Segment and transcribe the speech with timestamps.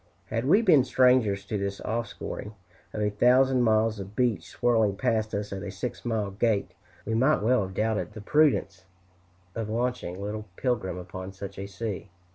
[0.31, 2.53] Had we been strangers to this offscouring
[2.91, 6.71] of a thousand miles of beach, swirling past us at a six mile gait,
[7.05, 8.85] we might well have doubted the prudence
[9.53, 12.09] of launching little Pilgrim upon such a sea.